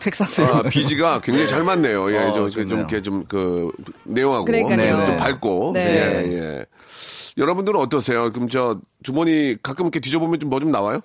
[0.00, 0.42] 텍사스.
[0.42, 2.12] 아, 비지가 굉장히 잘 맞네요.
[2.12, 2.68] 예, 어, 좀, 좋네요.
[2.68, 3.70] 좀, 이렇게 좀, 그,
[4.04, 4.44] 내용하고.
[4.46, 4.76] 그러니까요.
[4.76, 5.16] 네, 좀 네.
[5.16, 5.72] 밝고.
[5.74, 5.80] 네.
[5.84, 6.66] 예, 예.
[7.36, 8.32] 여러분들은 어떠세요?
[8.32, 11.00] 그럼 저, 주머니 가끔 이렇게 뒤져보면 좀 뭐 좀 나와요?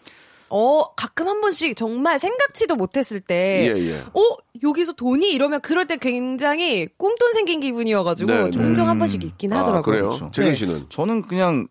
[0.49, 3.97] 어, 가끔 한 번씩 정말 생각지도 못했을 때, 예, 예.
[4.13, 4.21] 어,
[4.63, 8.51] 여기서 돈이 이러면 그럴 때 굉장히 꽁돈 생긴 기분이어가지고 네, 네.
[8.51, 9.79] 종종 한 번씩 있긴 하더라고요.
[9.79, 10.03] 아, 그래요?
[10.09, 10.31] 그렇죠.
[10.33, 10.55] 재근 네.
[10.57, 10.85] 씨는?
[10.89, 11.67] 저는 그냥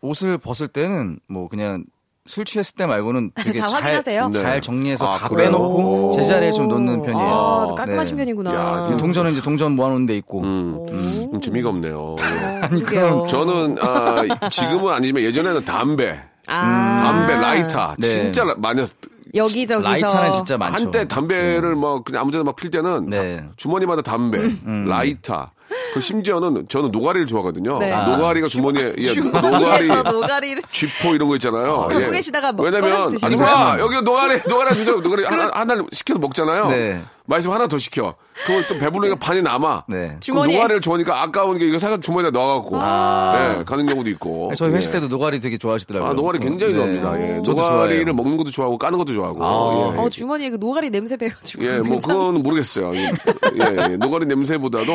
[0.00, 1.84] 옷을 벗을 때는 뭐 그냥
[2.26, 4.28] 술 취했을 때 말고는 되게 다 잘, 확인하세요?
[4.30, 4.42] 네.
[4.42, 5.50] 잘 정리해서 아, 다 그래요?
[5.50, 7.28] 빼놓고 제자리에 좀 놓는 편이에요.
[7.34, 8.24] 아, 좀 깔끔하신 네.
[8.24, 8.54] 편이구나.
[8.54, 10.40] 야, 그 동전은 이제 동전 모아놓는 데 있고.
[10.40, 12.16] 음, 음, 재미가 없네요.
[12.62, 13.26] 아니, 그럼.
[13.26, 17.00] 저는, 아, 지금은 아니지만 예전에는 담배, 아.
[17.02, 17.94] 담배, 라이터.
[17.98, 18.08] 네.
[18.08, 18.90] 진짜 많이 했-
[19.34, 19.90] 여기저기서.
[19.90, 20.76] 라이터는 진짜 많죠.
[20.76, 23.36] 한때 담배를 뭐 그냥 아무데나 막 필 때는 네.
[23.38, 24.86] 다- 주머니마다 담배, 음.
[24.88, 25.50] 라이터.
[25.94, 27.78] 그 심지어는 저는 노가리를 좋아하거든요.
[27.78, 27.90] 네.
[27.94, 30.62] 노가리가 주머니에 예, 노가리, 주머니에서 노가리를.
[30.72, 31.86] 쥐포 이런 거 있잖아요.
[31.88, 32.10] 갖고 예.
[32.10, 33.82] 계시다가 뭐 왜냐면 아줌마 거죠.
[33.84, 34.96] 여기 노가리 노가리 주세요.
[35.00, 36.68] 노가리 하나 하나 시켜서 먹잖아요.
[36.68, 37.00] 네.
[37.26, 38.16] 맛있으면 하나 더 시켜.
[38.44, 39.84] 그걸 또 배부르니까 반이 남아.
[39.88, 40.16] 네.
[40.20, 43.54] 주머니 노가리를 좋아하니까 아까우니까 이거 사서 주머니에 넣어갖고 아.
[43.58, 44.52] 네, 가는 경우도 있고.
[44.56, 44.94] 저희 회식 예.
[44.94, 46.10] 때도 노가리 되게 좋아하시더라고요.
[46.10, 46.78] 아 노가리 굉장히 네.
[47.00, 47.20] 좋아합니다.
[47.22, 47.36] 예.
[47.44, 48.14] 저도 노가리를 좋아해요.
[48.14, 49.38] 먹는 것도 좋아하고 까는 것도 좋아하고.
[49.44, 49.94] 아.
[49.96, 50.00] 예.
[50.00, 51.64] 어, 주머니에 그 노가리 냄새 배가지고.
[51.64, 52.94] 예, 뭐 괜찮- 그건 모르겠어요.
[52.96, 53.12] 예,
[53.60, 53.96] 예, 예.
[53.96, 54.92] 노가리 냄새보다도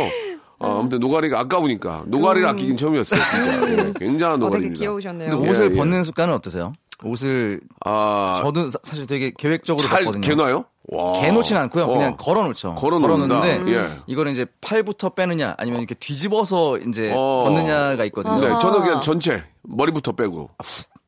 [0.59, 3.69] 어, 아무튼 노가리가 아까우니까 노가리를 아끼긴 처음이었어요, 진짜.
[3.87, 4.47] 예, 굉장한 음.
[4.47, 4.79] 어, 되게 노가리입니다.
[4.79, 5.29] 귀여우셨네요.
[5.31, 5.75] 근데 옷을 예, 예.
[5.75, 6.71] 벗는 습관은 어떠세요?
[7.03, 10.21] 옷을 아, 저도 사- 사실 되게 계획적으로 잘 벗거든요.
[10.21, 10.65] 개놔요?
[10.91, 11.13] 와.
[11.21, 11.83] 개놓진 않고요.
[11.85, 11.93] 어.
[11.93, 12.75] 그냥 걸어놓죠.
[12.75, 13.89] 걸어놓는데 예.
[14.07, 17.43] 이거를 이제 팔부터 빼느냐 아니면 이렇게 뒤집어서 이제 어.
[17.45, 18.41] 벗느냐가 있거든요.
[18.41, 20.49] 네, 저는 그냥 전체 머리부터 빼고.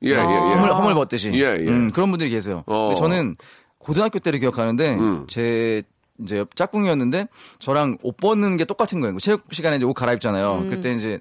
[0.04, 0.18] 예, 예, 예.
[0.18, 1.32] 허물, 허물 벗듯이.
[1.34, 1.68] 예, 예.
[1.68, 2.64] 음, 그런 분들이 계세요.
[2.68, 2.94] 어.
[2.98, 3.36] 저는
[3.80, 5.26] 고등학교 때를 기억하는데 음.
[5.28, 5.84] 제
[6.20, 7.28] 이제 짝꿍이었는데
[7.60, 9.18] 저랑 옷 벗는 게 똑같은 거예요.
[9.20, 10.68] 체육 시간에 이제 옷 갈아입잖아요.
[10.70, 11.20] 그때 이제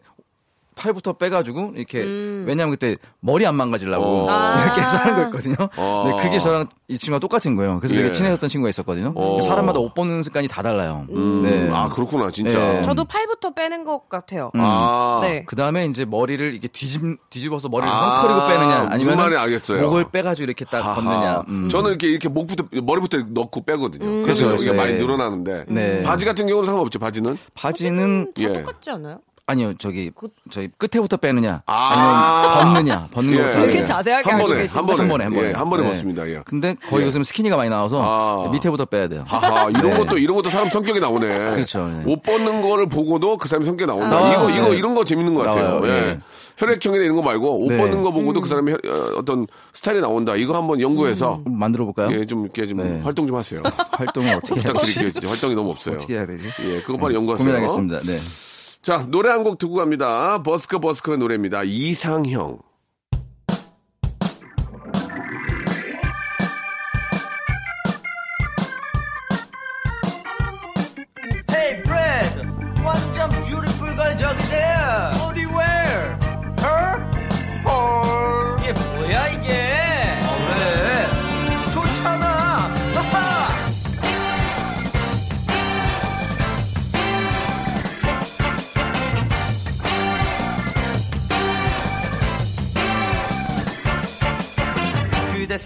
[0.74, 4.30] 팔부터 빼가지고 이렇게 왜냐면 그때 머리 안 망가지려고 어.
[4.62, 5.56] 이렇게 해서 하는 거였거든요.
[5.76, 6.04] 어.
[6.04, 7.78] 근데 그게 저랑 이 친구가 똑같은 거예요.
[7.78, 7.98] 그래서 예.
[7.98, 9.12] 되게 친해졌던 친구가 있었거든요.
[9.14, 9.40] 어.
[9.40, 11.06] 사람마다 옷 벗는 습관이 다 달라요.
[11.10, 11.68] 음, 네.
[11.72, 12.58] 아, 그렇구나, 진짜.
[12.58, 12.82] 네.
[12.82, 14.50] 저도 팔부터 빼는 것 같아요.
[14.54, 15.18] 아.
[15.22, 15.44] 네.
[15.46, 19.80] 그 다음에 이제 머리를 이게 뒤집, 뒤집어서 머리를 아, 헝클이고 빼느냐 아니면.
[19.80, 20.94] 목을 빼가지고 이렇게 딱 하하.
[20.94, 21.44] 벗느냐.
[21.48, 21.68] 음.
[21.68, 24.22] 저는 이렇게 이렇게 목부터 머리부터 넣고 빼거든요.
[24.22, 24.76] 그래서 그렇죠, 이게 네.
[24.76, 26.02] 많이 늘어나는데 네.
[26.02, 26.98] 바지 같은 경우는 상관없죠.
[26.98, 28.52] 바지는 바지는 예.
[28.62, 29.20] 똑같지 않아요?
[29.50, 30.10] 아니요 저기
[30.50, 32.60] 저희 끝에부터 빼느냐 아.
[32.60, 33.38] 아니면 벗느냐 벗는 예.
[33.42, 33.84] 것부터 되게 예.
[33.84, 34.66] 자세하게 한 번에.
[34.66, 35.88] 한 번에 한 번에 한 번에 예, 한 번에 네.
[35.88, 36.28] 벗습니다.
[36.28, 36.40] 예.
[36.44, 38.00] 근데 거의 요즘 스키니가 많이 나와서
[38.46, 38.48] 아.
[38.50, 39.24] 밑에부터 빼야 돼요.
[39.26, 39.96] 하하 이런 네.
[39.96, 41.38] 것도 이런 것도 사람 성격이 나오네.
[41.54, 42.02] 그렇죠, 네.
[42.06, 44.08] 옷 벗는 거를 보고도 그 사람이 성격 이 나온다.
[44.08, 44.32] 나와요.
[44.32, 44.76] 이거 이거 네.
[44.76, 45.80] 이런 거 재밌는 것 같아요.
[45.80, 46.00] 나와요, 예.
[46.00, 46.20] 네.
[46.58, 47.78] 혈액형이나 이런 거 말고 옷 네.
[47.78, 50.36] 벗는 거 보고도 그 사람의 혈- 어, 어떤 스타일이 나온다.
[50.36, 52.10] 이거 한번 연구해서 한번 만들어 볼까요?
[52.12, 53.00] 예, 좀 이렇게 좀 네.
[53.02, 53.62] 활동 좀 하세요.
[53.92, 54.60] 활동을 어떻게?
[54.60, 55.30] 부탁드릴게요.
[55.30, 55.94] 활동이 너무 없어요.
[55.94, 56.44] 어떻게 해야 되지?
[56.66, 57.46] 예, 그거 빨리 연구하세요.
[57.48, 58.00] 고민하겠습니다.
[58.04, 58.18] 네.
[58.82, 60.42] 자, 노래 한 곡 듣고 갑니다.
[60.42, 61.62] 버스커 버스커의 노래입니다.
[61.64, 62.58] 이상형.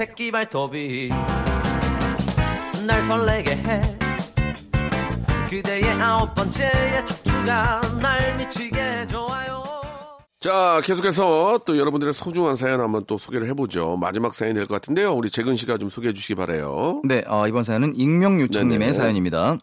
[0.05, 1.09] 새끼 발톱이
[2.87, 3.81] 날 설레게 해
[5.49, 9.63] 그대의 아홉 번째의 척추가 날 미치게 좋아요
[10.41, 13.97] 자, 계속해서 또 여러분들의 소중한 사연 한번 또 소개를 해보죠.
[13.97, 15.15] 마지막 사연이 될 것 같은데요.
[15.15, 17.01] 우리 재근 씨가 좀 소개해 주시기 바래요.
[17.05, 18.93] 네, 어, 이번 사연은 익명 요청님의.
[18.93, 19.57] 사연입니다.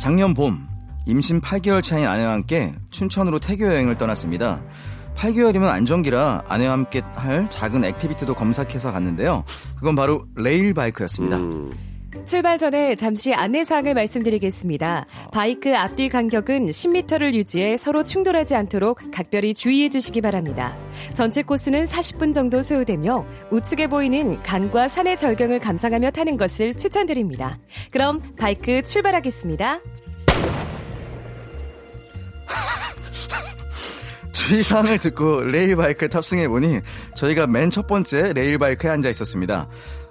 [0.00, 0.68] 작년 봄
[1.06, 4.60] 임신 8개월 차인 아내와 함께 춘천으로 태교 여행을 떠났습니다.
[5.16, 9.44] 8개월이면 안정기라 아내와 함께 할 작은 activity도 검색해서 갔는데요.
[9.76, 11.36] 그건 바로 레일 바이크였습니다.
[11.36, 11.72] 음.
[12.24, 15.06] 출발 전에 잠시 안내사항을 말씀드리겠습니다.
[15.32, 20.76] 바이크 앞뒤 간격은 10m를 유지해 서로 충돌하지 않도록 각별히 주의해 주시기 바랍니다.
[21.14, 27.58] 전체 코스는 40분 정도 소요되며 우측에 보이는 간과 산의 절경을 감상하며 타는 것을 추천드립니다.
[27.90, 29.80] 그럼 바이크 출발하겠습니다.
[34.46, 36.80] 주의사항을 듣고 레일바이크에 탑승해보니
[37.16, 39.66] 저희가 맨 첫 번째 레일바이크에 앉아 있었습니다.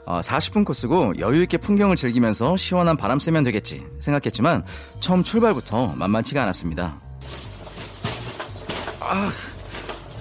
[0.06, 4.64] 어, 40분 코스고 여유있게 풍경을 즐기면서 시원한 바람 쐬면 되겠지 생각했지만
[5.00, 7.00] 처음 출발부터 만만치가 않았습니다.
[9.00, 9.32] 아,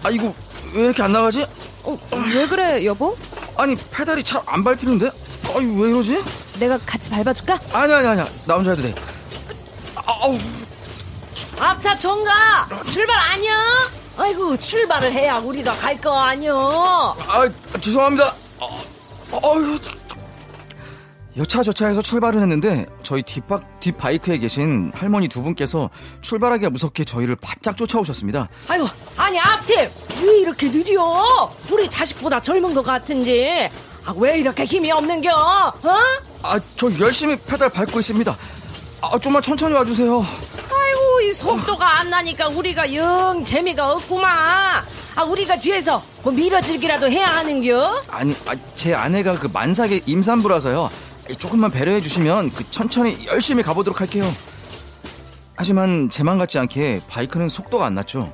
[0.05, 0.33] 아 이거
[0.73, 1.45] 왜 이렇게 안 나가지?
[1.83, 1.99] 어,
[2.35, 3.17] 왜 그래, 여보?
[3.59, 5.11] 아니 페달이 잘 안 밟히는데?
[5.57, 6.23] 아니 왜 이러지?
[6.61, 7.59] 내가 같이 밟아줄까?
[7.73, 8.95] 아니 아니 아니야 나 혼자 해도 돼.
[10.07, 10.39] 아우
[11.59, 13.55] 앞차 총가 출발 아니야?
[14.17, 17.17] 아이고 출발을 해야 우리가 갈 거 아니여.
[17.29, 17.49] 아
[17.81, 18.35] 죄송합니다.
[18.61, 18.81] 어,
[19.43, 19.79] 어휴.
[21.37, 28.49] 여차저차해서 출발을 했는데 저희 뒷박 뒷바이크에 계신 할머니 두 분께서 출발하기가 무섭게 저희를 바짝 쫓아오셨습니다.
[28.69, 29.77] 아이고 아니 앞팀
[30.23, 31.51] 왜 이렇게 느려?
[31.71, 33.69] 우리 자식보다 젊은 것 같은지.
[34.07, 35.33] 아, 왜 이렇게 힘이 없는겨?
[35.33, 35.91] 어?
[36.43, 38.37] 아 저 열심히 페달 밟고 있습니다.
[39.01, 40.25] 아 좀만 천천히 와주세요.
[41.25, 44.85] 이 속도가 안 나니까 우리가 영 재미가 없구만.
[45.17, 48.03] 아 우리가 뒤에서 뭐 밀어주기라도 해야 하는겨?
[48.11, 50.85] 아니 아, 제 아내가 그 만삭의 임산부라서요.
[50.85, 54.25] 아, 조금만 배려해 주시면 그 천천히 열심히 가보도록 할게요.
[55.57, 58.33] 하지만 제맘 같지 않게 바이크는 속도가 안 났죠.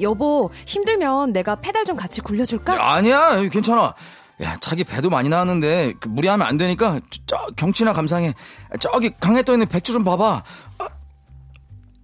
[0.00, 2.92] 여보, 힘들면 내가 페달 좀 같이 굴려줄까?
[2.96, 3.94] 아니야 괜찮아
[4.42, 8.34] 야 자기 배도 많이 나왔는데 그 무리하면 안 되니까 저, 저 경치나 감상해
[8.80, 10.42] 저기 강에 떠 있는 백조 좀 봐봐
[10.75, 10.75] 아,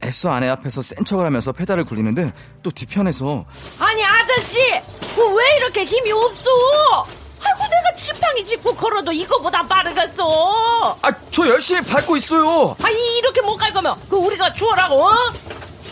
[0.05, 3.45] 애써 아내 앞에서 센 척을 하면서 페달을 굴리는데 또 뒤편에서
[3.79, 4.59] 아니 아저씨
[5.15, 6.51] 그왜 이렇게 힘이 없어?
[7.45, 10.97] 아이고 내가 지팡이 짚고 걸어도 이거보다 빠르겠어.
[11.03, 15.07] 아저 열심히 밟고 있어요 아니 이렇게 못 갈 거면 그 우리가 주워라고?
[15.07, 15.15] 어?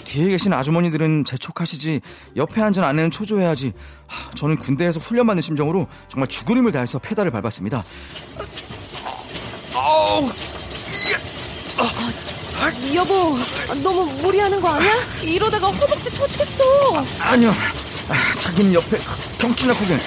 [0.04, 2.00] 뒤에 계신 아주머니들은 재촉하시지
[2.36, 3.72] 옆에 앉은 아내는 초조해야지
[4.08, 7.84] 하, 저는 군대에서 훈련받는 심정으로 정말 죽을 힘을 다해서 페달을 밟았습니다
[9.74, 10.28] 아우
[12.94, 13.38] 여보,
[13.82, 14.92] 너무 무리하는 거 아니야?
[15.22, 16.62] 이러다가 허벅지 터지겠어.
[17.20, 18.98] 아 니요 아, 자기는 옆에
[19.38, 19.98] 경치나 구경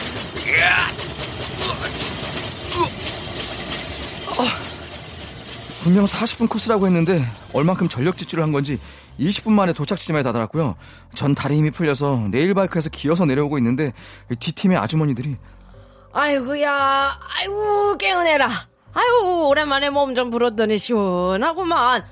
[5.84, 7.22] 분명 40분 코스라고 했는데
[7.54, 8.80] 얼만큼 전력 지출을 한 건지
[9.20, 10.76] 20분 만에 도착 지점에 다다랐고요.
[11.14, 13.92] 전 다리 힘이 풀려서 레일바이크에서 기어서 내려오고 있는데
[14.40, 15.36] 뒷팀의 아주머니들이
[16.14, 18.50] 아이고야 아이고 깨어내라.
[18.94, 22.06] 아이고 오랜만에 몸 좀 불었더니 시원하구만.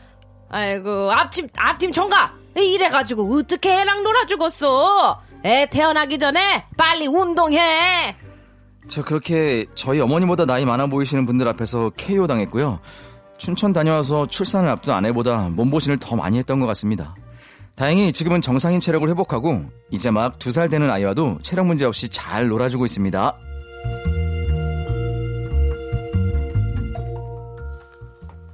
[0.52, 5.22] 아이고 앞팀 앞팀 총각 이래가지고 어떻게 애랑 놀아 죽었어?
[5.46, 8.16] 애 태어나기 전에 빨리 운동해.
[8.90, 12.80] 저 그렇게 저희 어머니보다 나이 많아 보이시는 분들 앞에서 KO 당했고요.
[13.38, 17.16] 춘천 다녀와서 출산을 앞둔 아내보다 몸보신을 더 많이 했던 것 같습니다.
[17.76, 22.48] 다행히 지금은 정상인 체력을 회복하고 이제 막 두 살 되는 아이와도 체력 문제 없이 잘
[22.50, 23.34] 놀아주고 있습니다.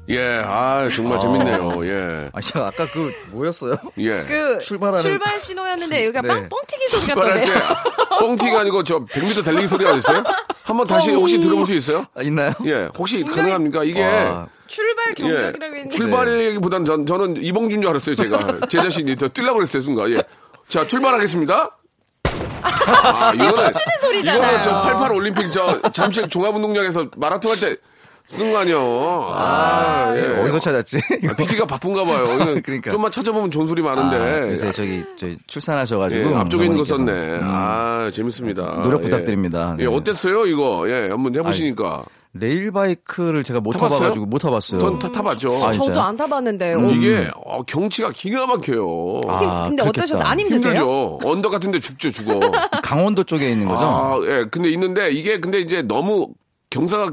[0.10, 1.82] 예, 아 정말 재밌네요.
[1.84, 3.76] 예, 아, 제가 아까 그 뭐였어요?
[3.98, 4.24] 예.
[4.24, 6.28] 그 출발하는- 출발 신호였는데 여기가 네.
[6.30, 7.54] 빵 뻥튀기 소리가 나네요.
[8.20, 10.24] 뻥튀가 아니고 저 100m 달리기 소리 아니었어요?
[10.64, 12.06] 한번 다시 혹시 들어볼 수 있어요?
[12.16, 12.54] 아, 있나요?
[12.66, 13.84] 예, 혹시 가능합니까?
[13.84, 15.98] 이게 와, 출발 예, 경적이라고 했는데.
[15.98, 18.60] 출발이기보다는 전, 저는 이봉준 줄 알았어요, 제가.
[18.70, 20.10] 제 자신이 더 뛰려고 그랬어요, 순간.
[20.12, 20.22] 예.
[20.70, 21.70] 자, 출발하겠습니다.
[22.64, 24.42] 아, 이거는, 소리잖아요.
[24.42, 27.78] 이거는 저 88 올림픽 저 잠실 종합운동장에서 마라톤 할 때
[28.28, 29.30] 쓴거 아니요.
[29.32, 30.40] 아, 예.
[30.42, 31.00] 어디서 찾았지?
[31.30, 32.28] 아, PD가 바쁜가 봐요.
[32.62, 32.92] 그러니까.
[32.92, 34.52] 좀만 찾아보면 좋은 소리 아, 많은데.
[34.52, 36.84] 요새 저기 저 예, 출산하셔가지고 앞쪽에 있는 거.
[36.84, 37.12] 썼네.
[37.12, 37.40] 음.
[37.44, 38.82] 아, 재밌습니다.
[38.84, 39.04] 노력 예.
[39.04, 39.76] 부탁드립니다.
[39.80, 39.90] 예, 네.
[39.90, 40.86] 어땠어요, 이거?
[40.90, 42.04] 예, 한번 해보시니까.
[42.34, 43.98] 레일 바이크를 제가 못 타봤어요?
[44.00, 44.80] 타봐가지고 못 타봤어요.
[44.80, 45.66] 전 타, 타봤죠.
[45.66, 46.00] 아, 저도?
[46.00, 46.74] 안 타봤는데.
[46.76, 46.86] 음.
[46.86, 49.22] 어, 이게 어, 경치가 기가 막혀요.
[49.28, 49.90] 아, 근데 그렇겠다.
[50.04, 50.24] 어떠셨어요?
[50.24, 50.74] 안 힘드세요?
[50.74, 51.20] 힘들죠.
[51.24, 52.40] 언덕 같은데 죽죠, 죽어.
[52.84, 53.86] 강원도 쪽에 있는 거죠?
[53.86, 54.46] 아, 예.
[54.52, 56.28] 근데 있는데 이게 근데 이제 너무
[56.70, 57.12] 경사가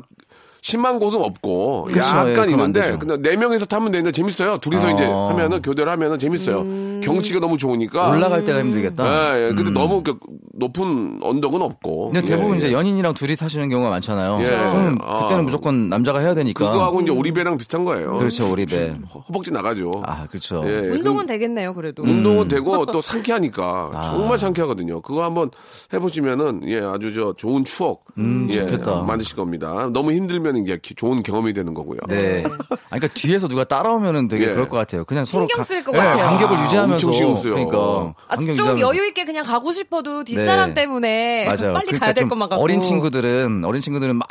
[0.65, 2.01] 심한 곳은 없고 그렇죠.
[2.01, 2.97] 예, 약간 안 있는데.
[2.97, 4.57] 근데 네 명이서 타면 되는데 재밌어요.
[4.57, 4.91] 둘이서 어.
[4.93, 6.65] 이제 하면은 교대를 하면은 재밌어요.
[7.05, 8.11] 경치가 너무 좋으니까.
[8.11, 9.39] 올라갈 때가 힘들겠다.
[9.39, 9.47] 예, 예.
[9.55, 9.75] 근데 음.
[9.75, 10.19] 너무 그
[10.55, 12.11] 높은 언덕은 없고.
[12.11, 12.73] 근데 대부분 예, 이제 예.
[12.73, 14.39] 연인이랑 둘이 타시는 경우가 많잖아요.
[14.43, 14.51] 예.
[14.51, 15.23] 그럼 아.
[15.23, 16.71] 그때는 무조건 남자가 해야 되니까.
[16.73, 18.17] 그거하고 이제 오리배랑 비슷한 거예요.
[18.17, 18.99] 그렇죠, 오리배.
[19.15, 19.93] 허- 허벅지 나가죠.
[20.05, 20.63] 아, 그렇죠.
[20.67, 22.03] 예, 운동은 되겠네요, 그래도.
[22.03, 24.03] 운동은 되고 또 상쾌하니까 아.
[24.03, 25.01] 정말 상쾌하거든요.
[25.03, 25.51] 그거 한번
[25.93, 29.03] 해보시면은 예 아주 저 좋은 추억 음, 예 좋겠다.
[29.03, 29.89] 만드실 겁니다.
[29.93, 31.99] 너무 힘들면 이게 기- 좋은 경험이 되는 거고요.
[32.09, 32.45] 네.
[32.45, 34.51] 아, 그러니까 뒤에서 누가 따라오면은 되게 예.
[34.53, 35.05] 그럴 것 같아요.
[35.05, 36.25] 그냥 서로 신경 가- 쓸것 예, 같아요.
[36.25, 37.55] 간격을 아, 유지하면 서 엄청 신경 쓰여요.
[37.55, 38.81] 그러니까 아, 좀.
[38.81, 40.83] 여유 있게 그냥 가고 싶어도 뒷사람 네.
[40.83, 41.73] 때문에 맞아요.
[41.75, 42.63] 빨리 그러니까 가야 될좀 것만 같고.
[42.63, 44.29] 어린 친구들은 어린 친구들은 막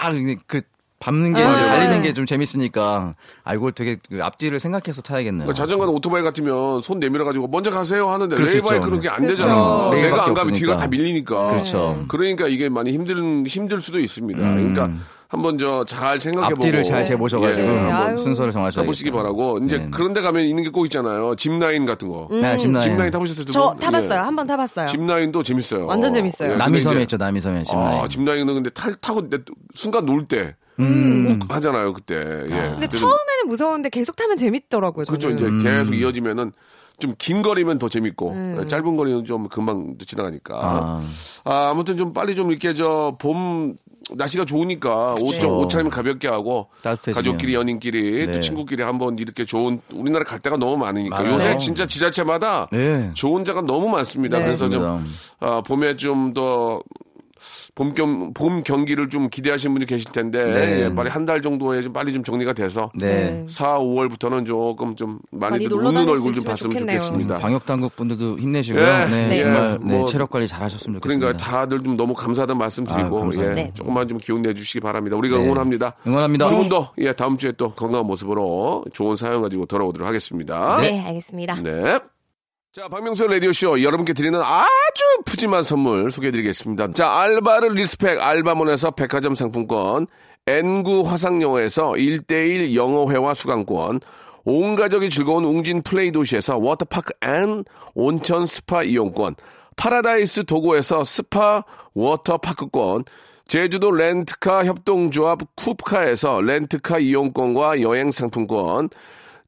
[0.48, 0.62] 그
[1.04, 2.08] 밟는 게 아, 달리는 네.
[2.08, 3.12] 게좀 재밌으니까
[3.44, 5.46] 아 이걸 되게 그 앞뒤를 생각해서 타야겠네요.
[5.48, 8.96] 그러니까 자전거나 오토바이 같으면 손 내밀어 가지고 먼저 가세요 하는데 그럴 수 레일바이크는 있죠.
[8.96, 9.36] 그게 안 그렇죠.
[9.36, 9.90] 되잖아.
[9.92, 10.78] 네, 내가 안 가면 뒤가.
[10.78, 11.48] 다 밀리니까.
[11.50, 12.06] 그렇죠.
[12.08, 14.40] 그러니까 이게 많이 힘든 힘들 수도 있습니다.
[14.42, 14.74] 음.
[14.74, 17.78] 그러니까 한번 저 잘 생각해 보고 앞뒤를 잘 재보셔가지고 예.
[17.80, 18.18] 한번.
[18.18, 19.88] 순서를 정하셔야 타보시기 바라고 이제 네.
[19.92, 21.36] 그런 데 가면 있는 게 꼭 있잖아요.
[21.36, 22.30] 짚라인 같은 거.
[22.32, 22.80] 네, 짚라인.
[22.80, 23.44] 짚라인 타보셨어요?
[23.46, 23.80] 두저 분?
[23.80, 24.14] 타봤어요.
[24.14, 24.18] 예.
[24.24, 24.88] 한번 타봤어요.
[24.88, 25.86] 짚라인도 재밌어요.
[25.86, 26.50] 완전 재밌어요.
[26.50, 28.02] 근데 남이섬에 있죠, 남이섬에 짚라인.
[28.04, 29.40] 아, 짚라인은 근데 탈 타고 내-
[29.74, 30.56] 순간 놀 때.
[30.80, 31.40] 음.
[31.42, 32.16] 욱 하잖아요, 그때.
[32.16, 32.48] 예.
[32.50, 35.06] 근데 처음에는 무서운데 계속 타면 재밌더라고요.
[35.06, 35.30] 그렇죠.
[35.30, 35.60] 이제 음.
[35.62, 36.52] 계속 이어지면은
[37.00, 38.66] 좀 긴 거리면 더 재밌고 음.
[38.68, 40.56] 짧은 거리는 좀 금방 지나가니까.
[40.56, 41.04] 아.
[41.44, 43.76] 아, 아 무튼 좀 빨리 좀 이렇게 저 봄
[44.16, 47.16] 날씨가 좋으니까 옷 좀 옷 차림 가볍게 하고 따뜻해지면.
[47.16, 48.40] 가족끼리 연인끼리 또 네.
[48.42, 51.34] 친구끼리 한번 이렇게 좋은 우리나라 갈 데가 너무 많으니까 많아요.
[51.34, 53.12] 요새 진짜 지자체마다 네.
[53.14, 54.38] 좋은 데가 너무 많습니다.
[54.40, 54.44] 네.
[54.46, 55.04] 그래서 좀.
[55.40, 56.82] 아, 봄에 좀 더
[57.76, 60.82] 봄, 겸, 봄 경기를 좀 기대하시는 분이 계실 텐데 네.
[60.86, 63.46] 예, 빨리 한 달 정도에 좀 빨리 좀 정리가 돼서 네.
[63.48, 67.00] 4, 5월부터는 조금 좀 많이 많이들 놀러 웃는 얼굴 수좀 봤으면 좋겠네요.
[67.00, 67.38] 좋겠습니다.
[67.40, 68.84] 방역 당국 분들도 힘내시고요.
[68.84, 71.26] 예, 네, 예, 정말 네, 뭐 체력 관리 잘하셨으면 좋겠습니다.
[71.26, 73.52] 그러니까 다들 좀 너무 감사하다는 말씀 드리고 아유, 감사합니다.
[73.52, 73.72] 예, 네.
[73.74, 75.16] 조금만 좀 기운 내주시기 바랍니다.
[75.16, 75.46] 우리가 네.
[75.46, 75.94] 응원합니다.
[76.06, 76.48] 응원합니다.
[76.48, 80.80] 두 분도 예, 다음 주에 또 건강한 모습으로 좋은 사연 가지고 돌아오도록 하겠습니다.
[80.82, 81.56] 네, 알겠습니다.
[81.64, 82.00] 네.
[82.76, 86.94] 자, 박명수 라디오쇼 여러분께 드리는 아주 푸짐한 선물 소개해드리겠습니다.
[86.94, 90.08] 자, 알바를 respect 알바몬에서 백화점 상품권,
[90.48, 94.00] 엔구 화상영어에서 1대1 영어회화 수강권,
[94.46, 99.36] 온 가족이 즐거운 웅진 플레이 도시에서 워터파크 and 온천 스파 이용권,
[99.76, 103.04] 파라다이스 도고에서 스파 워터파크권,
[103.48, 108.90] 제주도 렌트카 협동조합 쿱카에서 렌트카 이용권과 여행 상품권,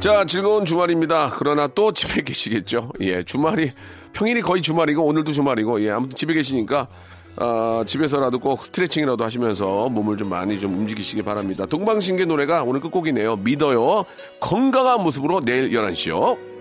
[0.00, 1.34] 자, 즐거운 주말입니다.
[1.38, 2.92] 그러나 또 집에 계시겠죠.
[3.00, 3.72] 예, 주말이,
[4.12, 6.88] 평일이 거의 주말이고, 오늘도 주말이고, 예, 아무튼 집에 계시니까,
[7.36, 11.66] 아, 집에서라도 꼭 스트레칭이라도 하시면서 몸을 좀 많이 좀 움직이시기 바랍니다.
[11.66, 13.36] 동방신기 노래가 오늘 끝곡이네요.
[13.36, 14.04] 믿어요.
[14.40, 16.36] 건강한 모습으로 내일 11시요.
[16.36, 16.53] 믿어요